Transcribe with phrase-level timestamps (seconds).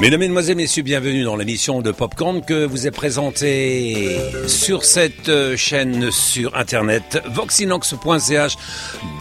[0.00, 5.56] Mesdames, Mesdemoiselles, Messieurs, bienvenue dans l'émission de Popcorn que vous est présentée sur cette euh,
[5.56, 8.56] chaîne sur internet voxinox.ch.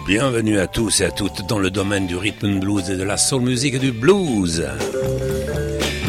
[0.05, 3.17] Bienvenue à tous et à toutes dans le domaine du rhythm blues et de la
[3.17, 4.67] soul music du blues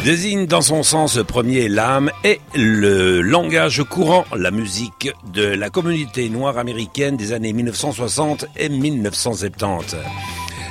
[0.03, 6.29] désigne dans son sens premier l'âme et le langage courant, la musique de la communauté
[6.29, 9.95] noire américaine des années 1960 et 1970.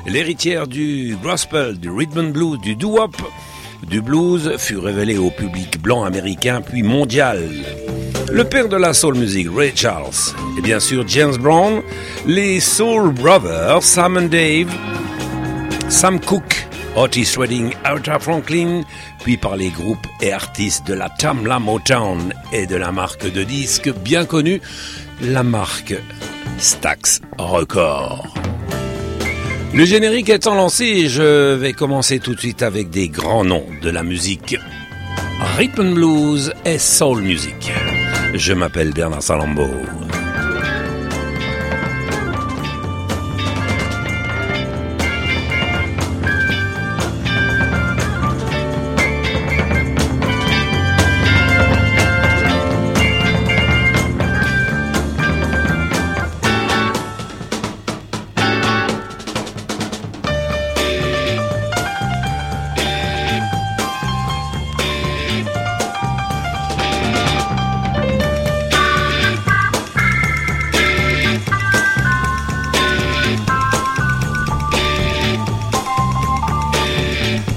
[0.07, 3.17] L'héritière du gospel, du rhythm and blues, du doo-wop,
[3.89, 7.49] du blues fut révélée au public blanc américain puis mondial.
[8.31, 11.83] Le père de la soul music, Ray Charles, et bien sûr James Brown,
[12.27, 14.71] les Soul Brothers, Sam and Dave,
[15.89, 16.67] Sam Cooke,
[16.97, 18.83] Otis Redding, Arthur Franklin,
[19.23, 23.43] puis par les groupes et artistes de la Tamla Motown et de la marque de
[23.43, 24.61] disques bien connue,
[25.23, 25.95] la marque
[26.59, 28.35] Stax Records.
[29.75, 33.91] Le générique étant lancé, je vais commencer tout de suite avec des grands noms de
[33.91, 34.57] la musique
[35.57, 37.73] rhythm blues et soul music.
[38.35, 39.69] Je m'appelle Bernard Salambo.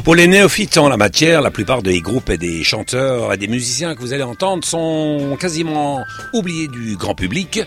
[0.07, 3.49] Pour les néophytes en la matière, la plupart des groupes et des chanteurs et des
[3.49, 7.59] musiciens que vous allez entendre sont quasiment oubliés du grand public.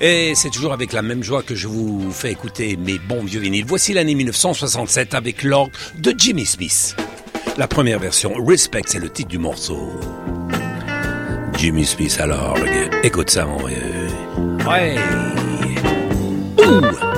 [0.00, 3.40] Et c'est toujours avec la même joie que je vous fais écouter mes bons vieux
[3.40, 3.66] vinyles.
[3.66, 6.96] Voici l'année 1967 avec l'orgue de Jimmy Smith.
[7.58, 10.00] La première version, Respect, c'est le titre du morceau.
[11.58, 12.88] Jimmy Smith à l'orgue.
[13.02, 13.76] Écoute ça, mon vieux.
[14.66, 14.96] Ouais.
[16.56, 17.15] Ouh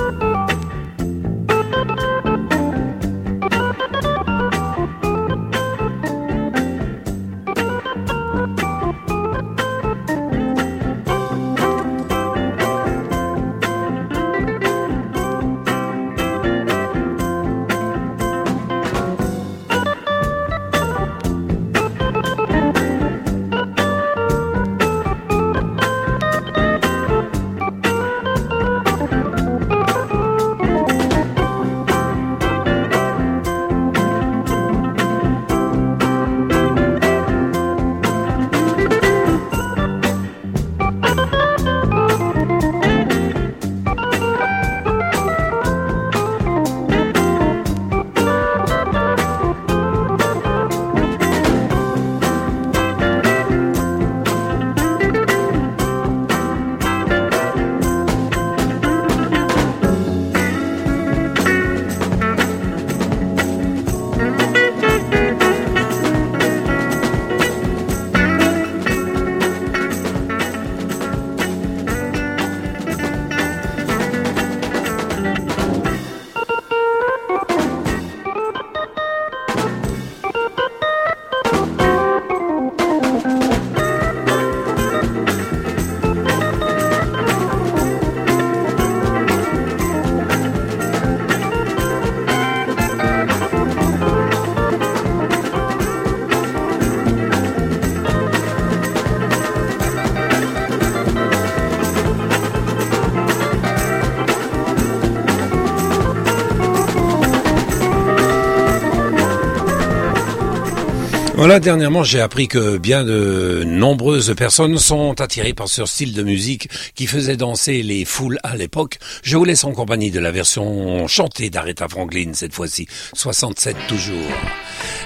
[111.49, 116.21] Voilà, dernièrement, j'ai appris que bien de nombreuses personnes sont attirées par ce style de
[116.21, 118.99] musique qui faisait danser les foules à l'époque.
[119.23, 124.29] Je vous laisse en compagnie de la version chantée d'Aretha Franklin cette fois-ci, 67 toujours.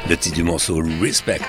[0.10, 1.40] Le titre du morceau Respect.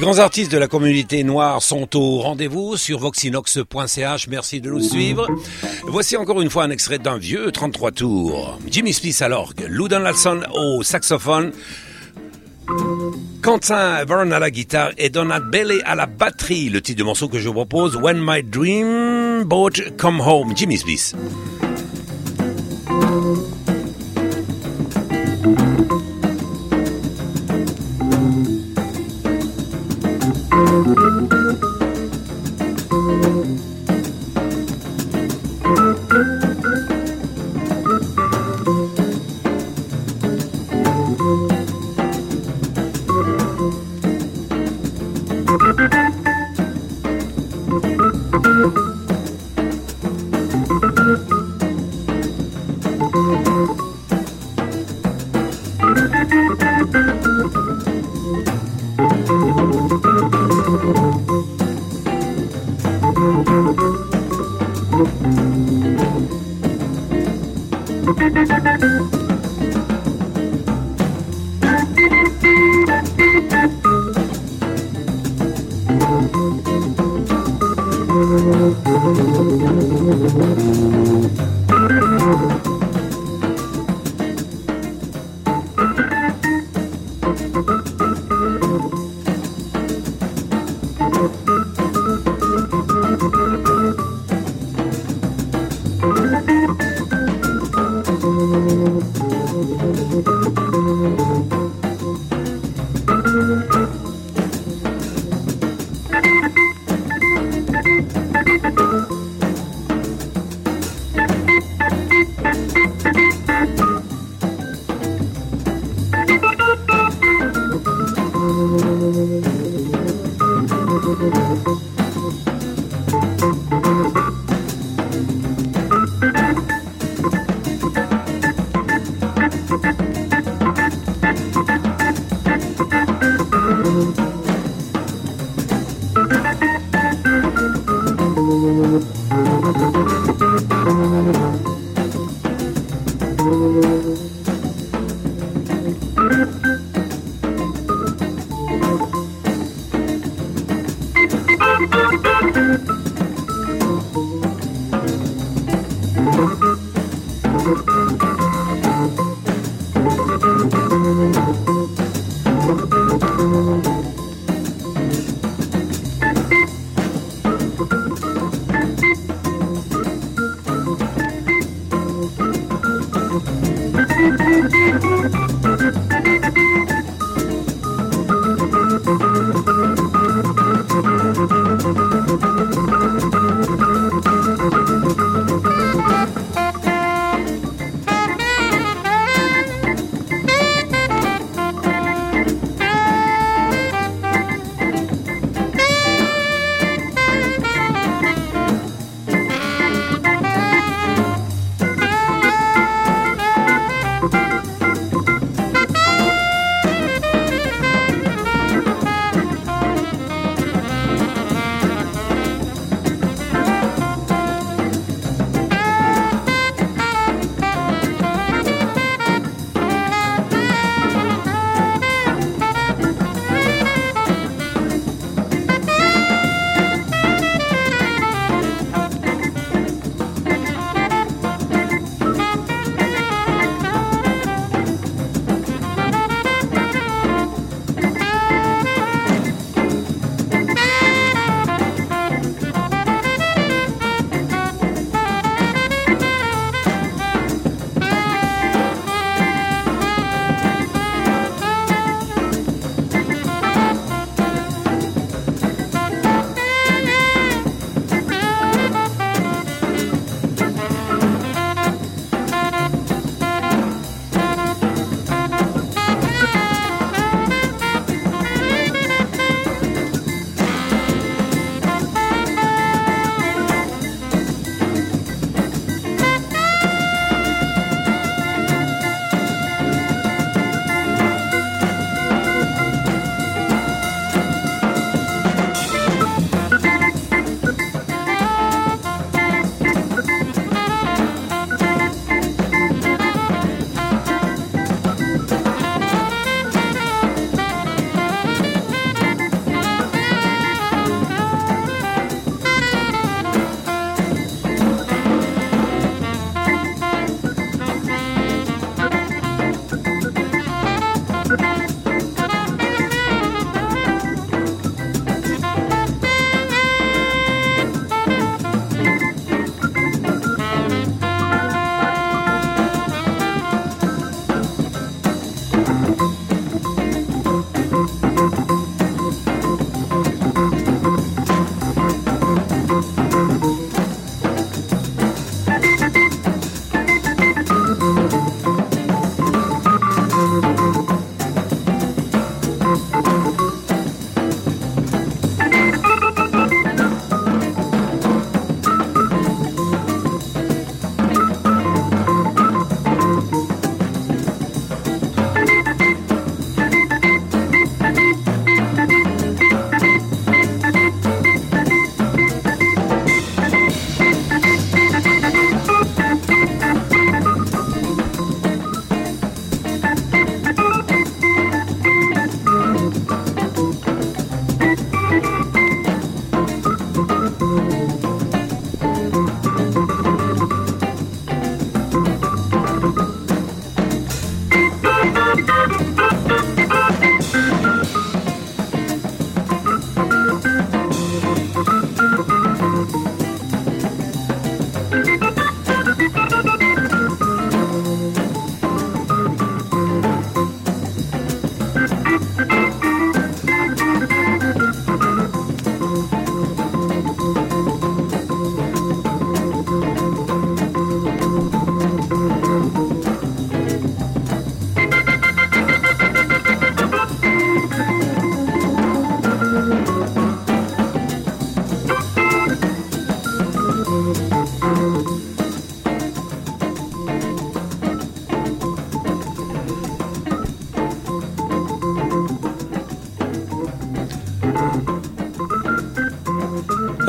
[0.00, 4.28] Les grands artistes de la communauté noire sont au rendez-vous sur voxinox.ch.
[4.28, 5.28] Merci de nous suivre.
[5.88, 8.58] Voici encore une fois un extrait d'un vieux 33 tours.
[8.66, 11.52] Jimmy Smith à l'orgue, Lou Donaldson au saxophone,
[13.42, 16.70] Quentin Verne à la guitare et Donald Bailey à la batterie.
[16.70, 20.78] Le titre de morceau que je vous propose, When My Dream Boat Come Home, Jimmy
[20.78, 21.14] Smith.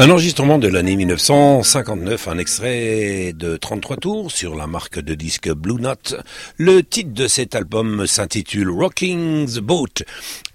[0.01, 5.51] Un enregistrement de l'année 1959, un extrait de 33 tours sur la marque de disque
[5.51, 6.15] Blue Note.
[6.57, 10.01] Le titre de cet album s'intitule Rocking the Boat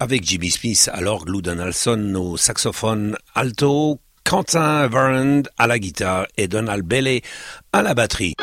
[0.01, 6.27] avec Jimmy Smith à l'orgue, Lou Donaldson au saxophone alto, Quentin Varand à la guitare
[6.37, 7.23] et Donald Bailey
[7.73, 8.35] à la batterie.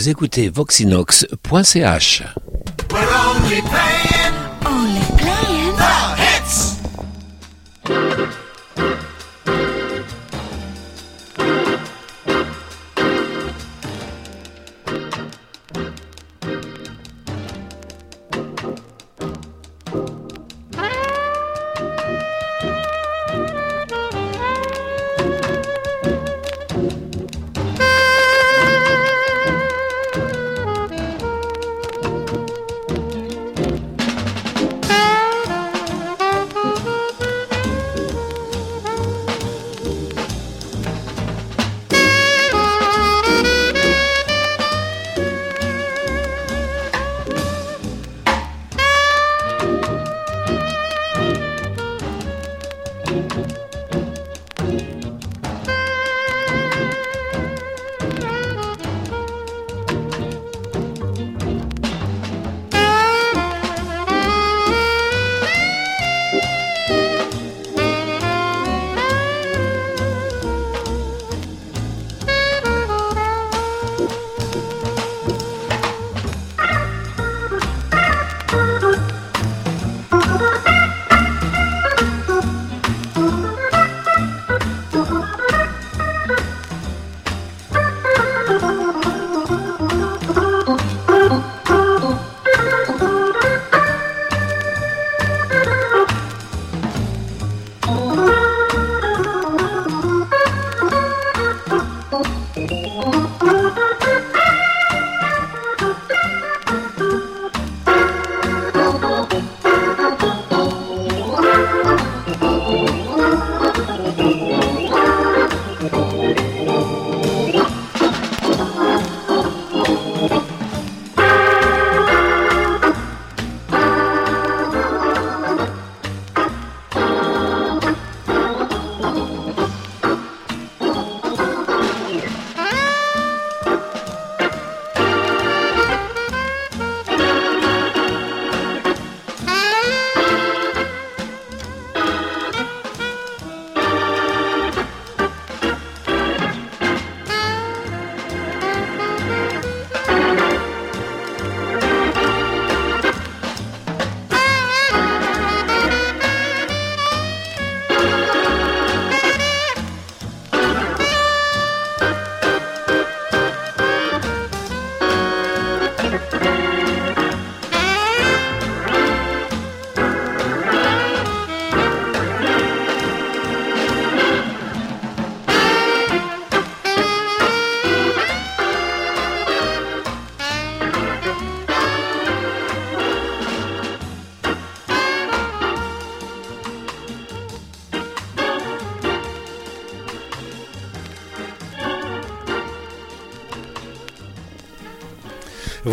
[0.00, 2.22] Vous écoutez voxinox.ch.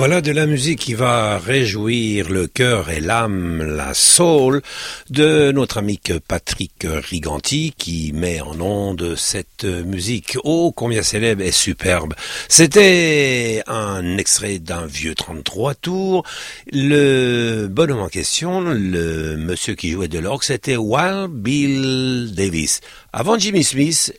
[0.08, 4.62] Voilà de la musique qui va réjouir le cœur et l'âme, la soul
[5.10, 11.52] de notre ami Patrick Riganti qui met en onde cette musique oh combien célèbre et
[11.52, 12.14] superbe.
[12.48, 16.24] C'était un extrait d'un vieux 33 tours.
[16.72, 22.80] Le bonhomme en question, le monsieur qui jouait de l'orgue, c'était Wild Bill Davis.
[23.12, 24.14] Avant Jimmy Smith,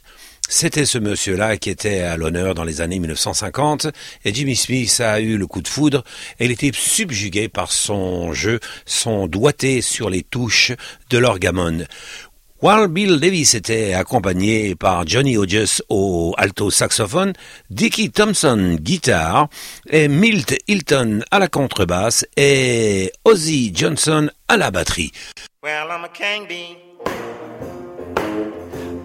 [0.49, 3.89] c'était ce monsieur-là qui était à l'honneur dans les années 1950
[4.25, 6.03] et Jimmy Smith a eu le coup de foudre
[6.41, 10.73] et il était subjugué par son jeu, son doigté sur les touches
[11.11, 11.85] de l'orgamon.
[12.61, 17.33] While Bill Davis était accompagné par Johnny Hodges au alto saxophone,
[17.71, 19.49] Dickie Thompson guitare
[19.89, 25.13] et Milt Hilton à la contrebasse et Ozzy Johnson à la batterie.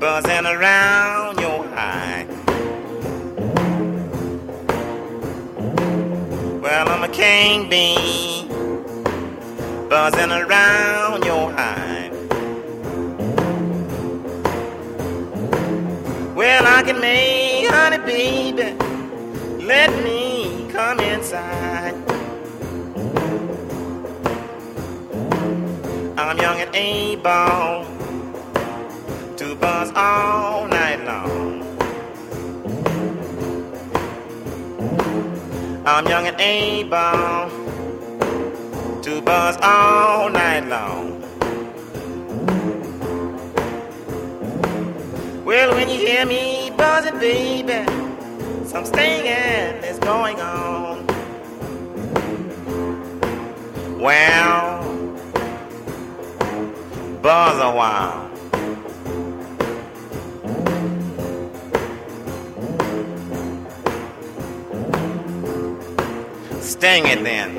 [0.04, 2.26] Buzzing around your eye.
[6.62, 8.46] Well, I'm a king bee
[9.90, 12.12] buzzing around your eye.
[16.36, 18.76] Well, I can make honey, baby.
[19.64, 21.96] Let me come inside.
[26.18, 27.93] I'm young and able
[29.92, 31.62] all night long.
[35.86, 37.50] I'm young and able
[39.02, 41.22] to buzz all night long.
[45.44, 47.86] Well, when you hear me buzzing, baby,
[48.66, 51.06] some stinging is going on.
[54.00, 54.84] Well,
[57.22, 58.33] buzz a while.
[66.84, 67.56] Dang it then.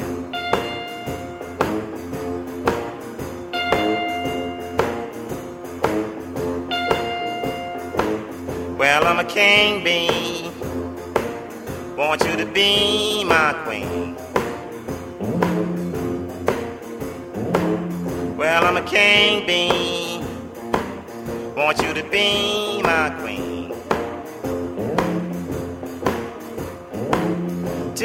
[8.76, 10.50] Well, I'm a king bee.
[11.96, 14.14] Want you to be my queen.
[18.36, 20.22] Well, I'm a king bee.
[21.56, 23.33] Want you to be my queen.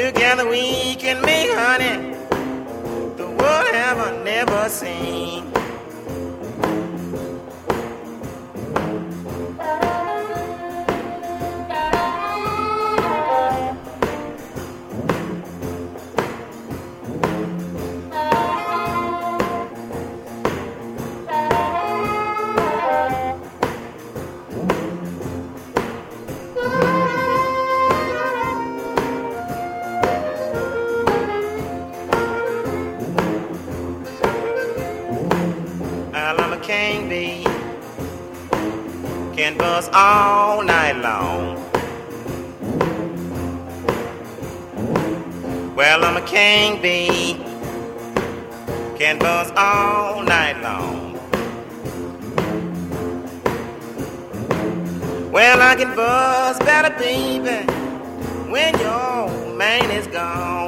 [0.00, 2.14] Together we can make honey
[3.18, 5.49] the world have never seen.
[39.92, 41.56] All night long.
[45.74, 47.34] Well, I'm a king bee,
[48.98, 51.18] can buzz all night long.
[55.32, 57.64] Well, I can buzz better, baby,
[58.50, 60.59] when your man is gone.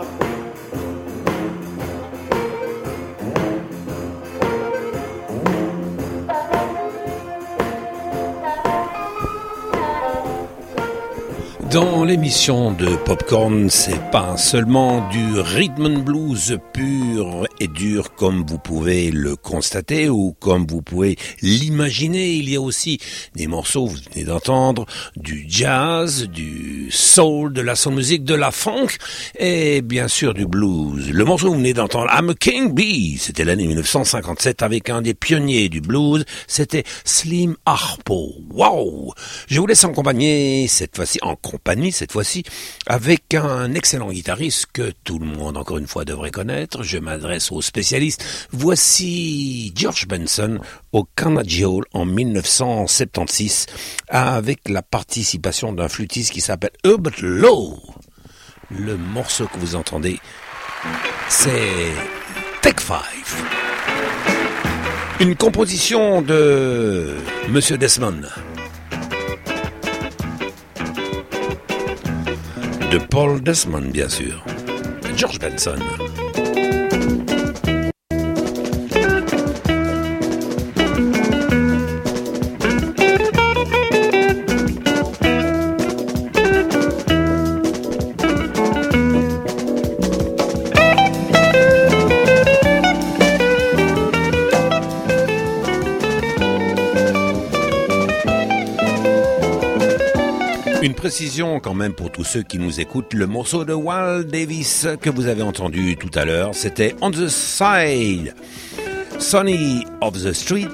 [11.72, 18.44] Dans l'émission de Popcorn, c'est pas seulement du rhythm and blues pur et dur comme
[18.44, 22.33] vous pouvez le constater ou comme vous pouvez l'imaginer.
[22.33, 22.98] Il y a aussi
[23.37, 28.51] des morceaux, vous venez d'entendre, du jazz, du soul, de la soul music, de la
[28.51, 28.88] funk
[29.38, 31.09] et bien sûr du blues.
[31.12, 35.01] Le morceau que vous venez d'entendre, I'm a King Bee, c'était l'année 1957 avec un
[35.01, 38.35] des pionniers du blues, c'était Slim Harpo.
[38.51, 39.14] Wow!
[39.46, 42.42] Je vous laisse accompagner cette fois-ci en compagnie cette fois-ci
[42.87, 46.83] avec un excellent guitariste que tout le monde encore une fois devrait connaître.
[46.83, 48.24] Je m'adresse aux spécialistes.
[48.50, 50.58] Voici George Benson
[50.92, 53.66] au Carnegie Hall en 1976
[54.08, 57.78] avec la participation d'un flûtiste qui s'appelle Herbert Lowe.
[58.70, 60.18] Le morceau que vous entendez,
[61.28, 61.92] c'est
[62.62, 63.44] Take Five.
[65.20, 67.14] Une composition de
[67.50, 68.22] Monsieur Desmond.
[72.92, 74.44] de Paul Desmond, bien sûr.
[75.16, 75.78] George Benson.
[101.62, 105.28] Quand même pour tous ceux qui nous écoutent, le morceau de Walt Davis que vous
[105.28, 108.35] avez entendu tout à l'heure, c'était On the Side,
[109.18, 110.72] Sunny of the Street.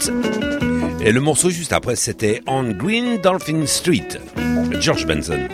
[1.05, 4.09] Et le morceau juste après, c'était On Green Dolphin Street,
[4.81, 5.49] George Benson.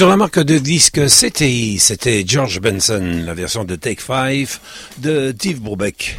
[0.00, 4.48] Sur la marque de disque CTI, c'était George Benson, la version de Take 5
[4.96, 6.16] de Steve Bourbeck.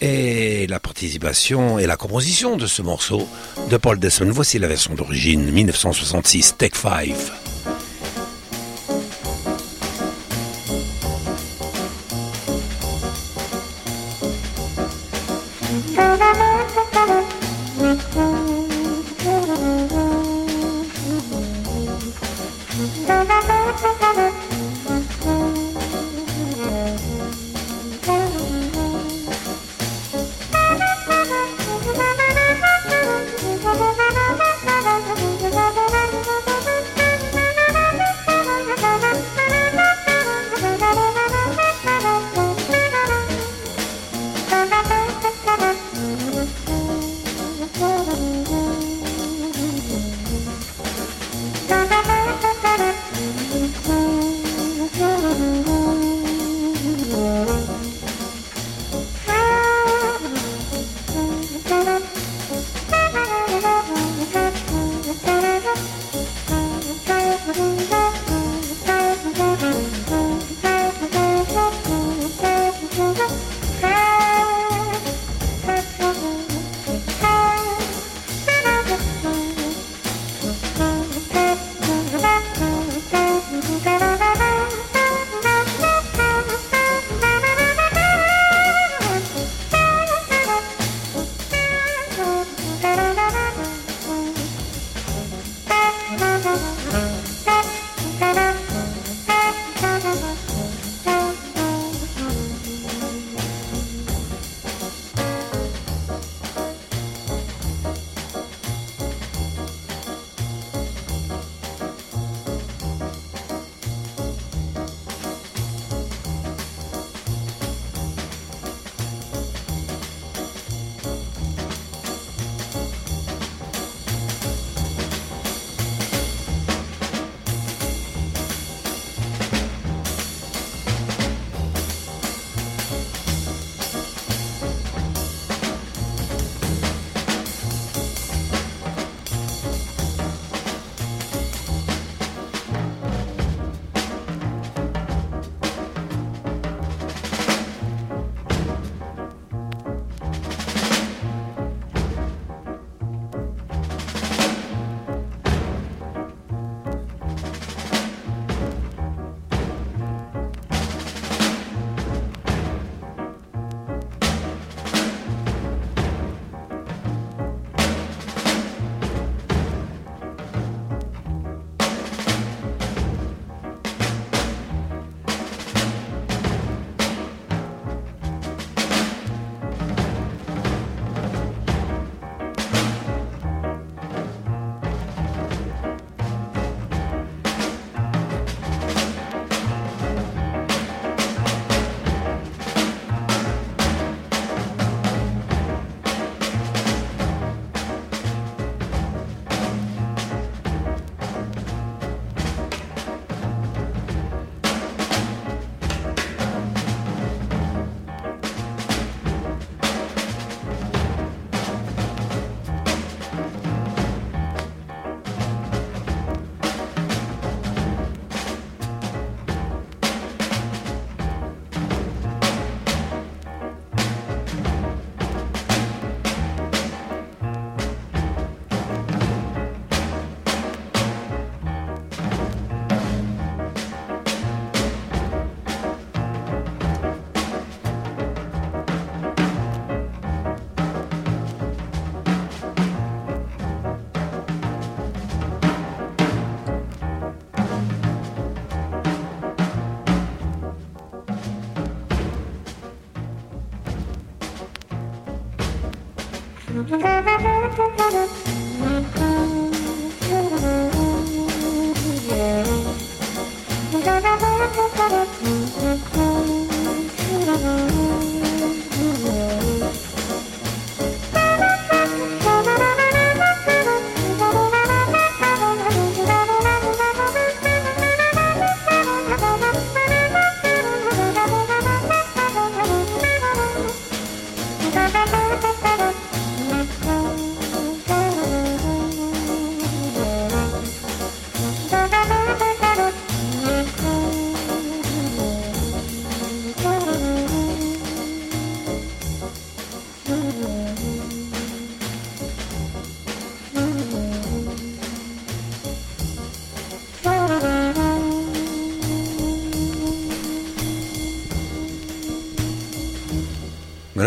[0.00, 3.26] Et la participation et la composition de ce morceau
[3.68, 4.30] de Paul Desmond.
[4.30, 7.51] Voici la version d'origine 1966, Take 5.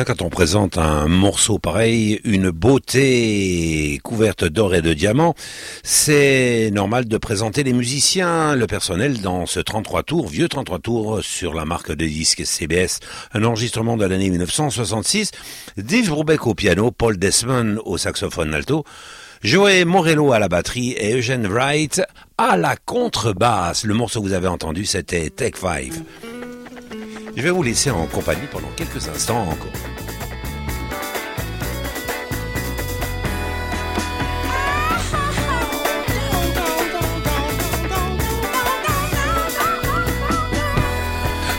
[0.06, 5.34] Quand on présente un morceau pareil, une beauté couverte d'or et de diamants,
[5.84, 11.24] c'est normal de présenter les musiciens, le personnel dans ce 33 tours, vieux 33 tours
[11.24, 13.00] sur la marque de disques CBS,
[13.34, 15.32] un enregistrement de l'année 1966,
[15.78, 18.84] Dave Brubeck au piano, Paul Desmond au saxophone alto,
[19.44, 22.02] Joey Morello à la batterie et Eugene Wright
[22.38, 23.84] à la contrebasse.
[23.86, 26.04] Le morceau que vous avez entendu, c'était Take Five.
[27.36, 29.95] Je vais vous laisser en compagnie pendant quelques instants encore.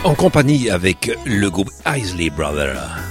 [0.03, 3.06] En compagnie avec le groupe Isley Brothers.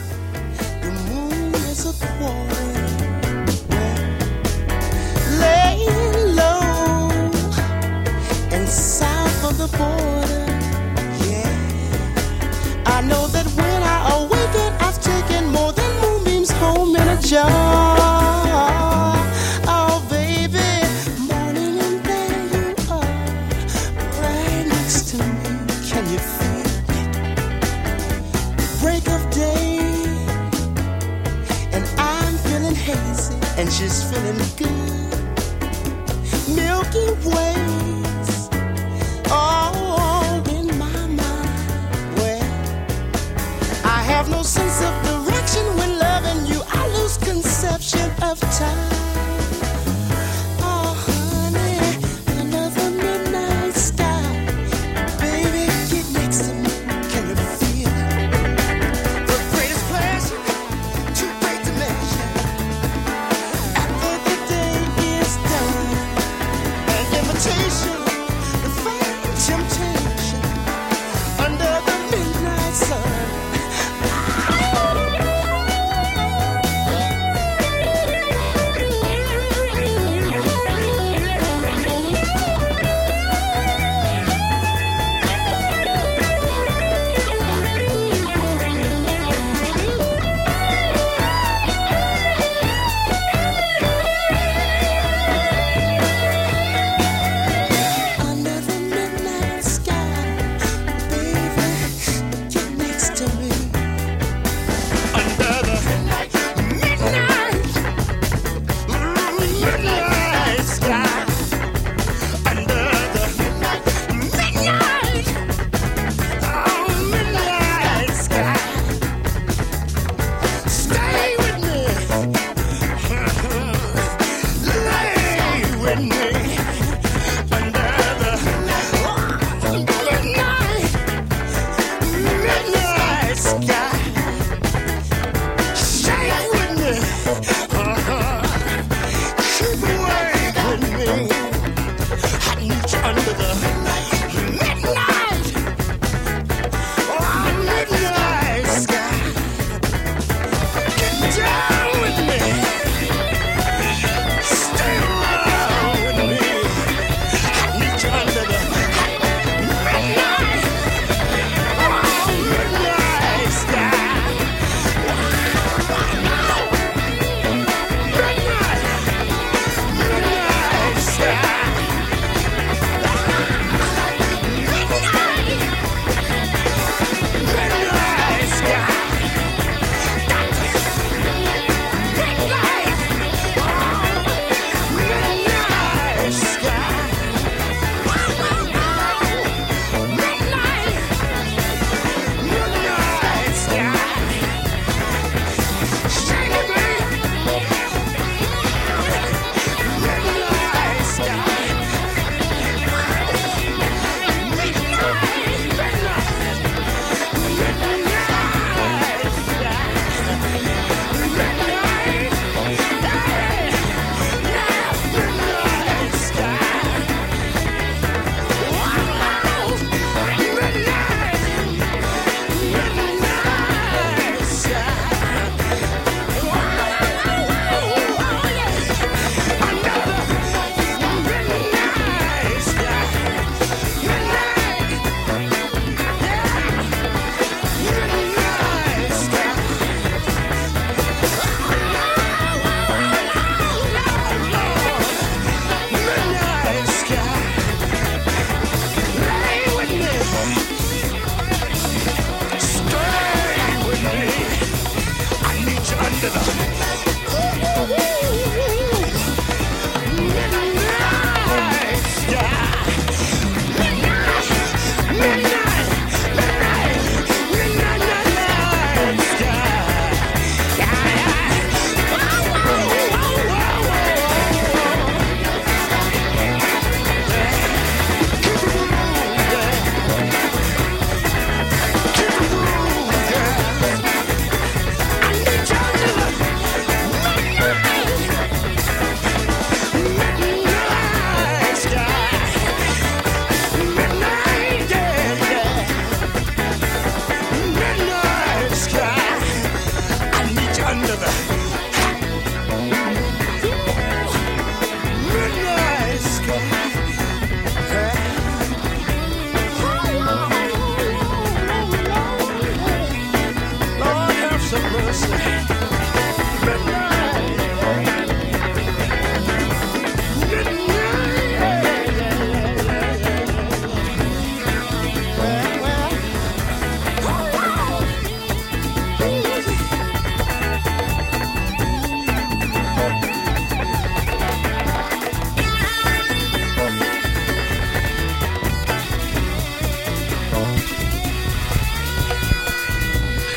[34.16, 34.45] Feeling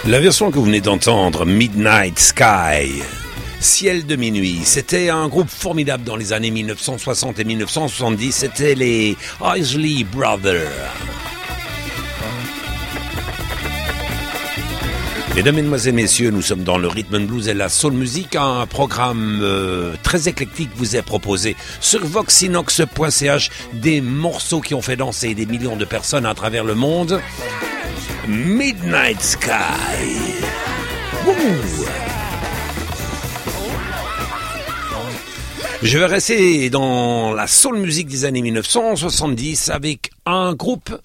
[0.10, 3.04] La version que vous venez d'entendre, Midnight Sky,
[3.60, 9.16] Ciel de minuit, c'était un groupe formidable dans les années 1960 et 1970, c'était les
[9.56, 10.72] Isley Brothers.
[15.36, 18.36] Mesdames, Mesdemoiselles, Messieurs, nous sommes dans le rhythm and blues et la soul music.
[18.36, 23.52] Un programme euh, très éclectique vous est proposé sur voxinox.ch.
[23.74, 27.22] Des morceaux qui ont fait danser des millions de personnes à travers le monde.
[28.30, 29.50] Midnight Sky.
[35.82, 40.96] Je vais rester dans la soul music des années 1970 avec un groupe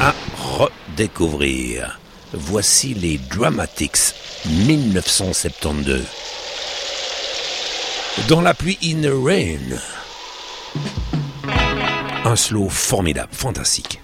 [0.00, 1.98] à redécouvrir.
[2.34, 4.12] Voici les Dramatics
[4.50, 6.04] 1972.
[8.28, 9.78] Dans la pluie in the rain.
[12.26, 13.99] Un slow formidable, fantastique.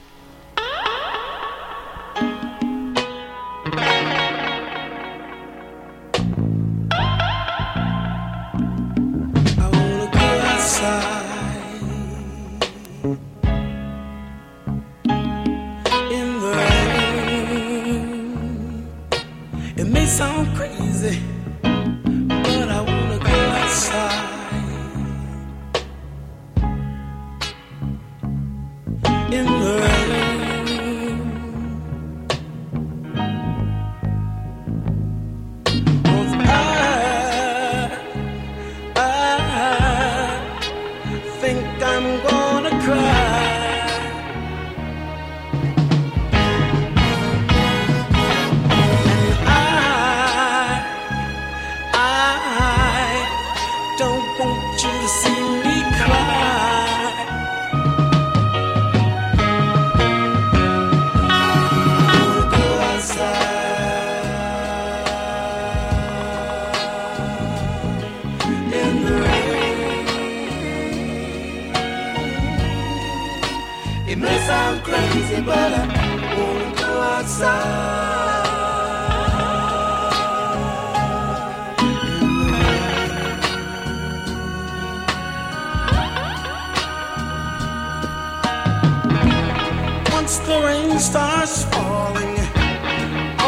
[90.47, 92.39] the rain starts falling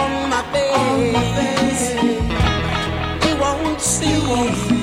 [0.01, 1.97] on my face.
[1.97, 2.09] On.
[3.23, 4.07] He won't see.
[4.07, 4.78] He won't see.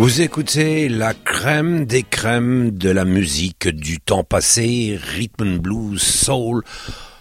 [0.00, 6.64] Vous écoutez la crème des crèmes de la musique du temps passé, rhythm blues, soul,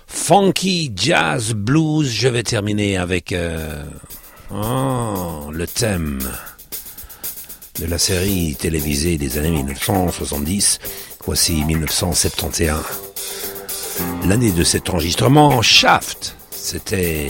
[0.07, 2.09] funky, jazz, blues.
[2.09, 3.83] Je vais terminer avec euh,
[4.49, 6.19] oh, le thème
[7.81, 10.79] de la série télévisée des années 1970.
[11.25, 12.79] Voici 1971.
[14.25, 17.29] L'année de cet enregistrement, Shaft, c'était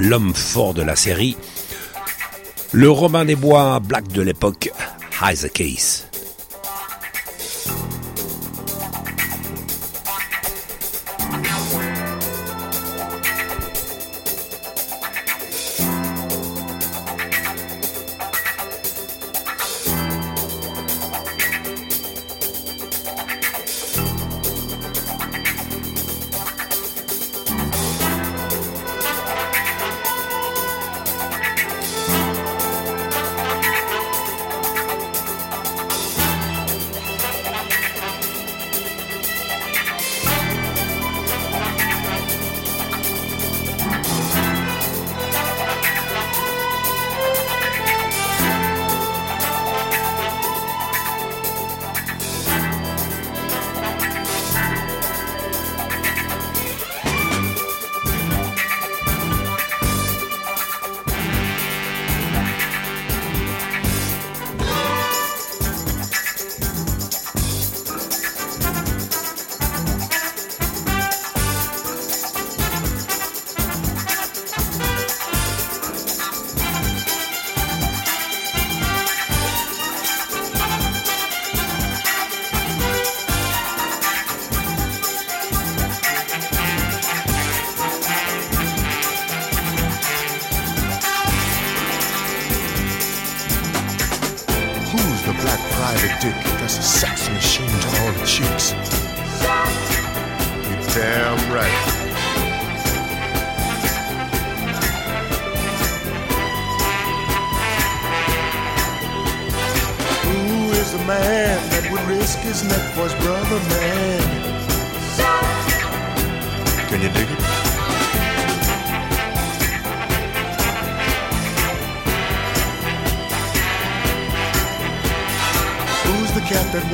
[0.00, 1.36] l'homme fort de la série.
[2.72, 4.70] Le Robin des Bois black de l'époque,
[5.22, 6.06] High Case.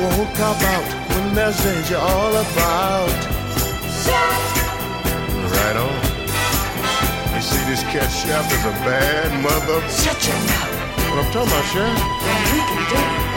[0.03, 3.19] Won't cop out when there's danger all about?
[5.55, 5.95] Right on.
[7.35, 9.81] You see, this cat chef is a bad mother.
[9.89, 10.83] Shut your mouth.
[11.09, 11.97] What I'm talking about, Chef?
[12.25, 13.33] Then we can do it.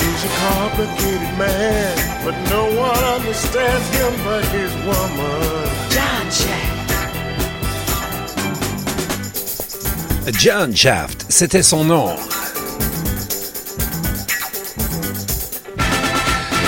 [0.00, 1.94] He's a complicated man,
[2.24, 5.68] but no one understands him but his woman.
[5.90, 6.80] John Shaft.
[10.38, 12.29] John Shaft, c'était son nom.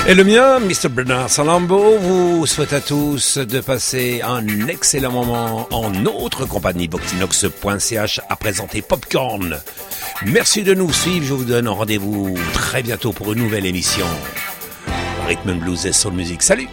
[0.08, 0.88] Et le mien, Mr.
[0.90, 6.88] Bernard Salambo, vous souhaite à tous de passer un excellent moment en notre compagnie.
[6.88, 9.60] Boxinox.ch a présenté Popcorn.
[10.26, 11.24] Merci de nous suivre.
[11.24, 14.06] Je vous donne rendez-vous très bientôt pour une nouvelle émission.
[15.28, 16.42] Rhythm Blues et Soul Music.
[16.42, 16.68] Salut!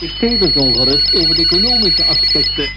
[0.00, 2.68] Is tevens ongerust over de economische aspecten.